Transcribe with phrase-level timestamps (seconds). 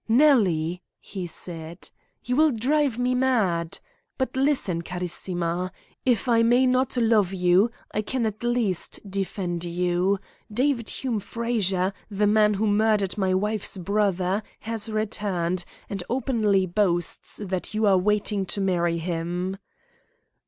[0.07, 1.91] "Nellie," he said,
[2.23, 3.77] "you will drive me mad.
[4.17, 5.71] But listen, carissima.
[6.03, 10.17] If I may not love you, I can at least defend you.
[10.51, 17.39] David Hume Frazer, the man who murdered my wife's brother, has returned, and openly boasts
[17.45, 19.55] that you are waiting to marry him."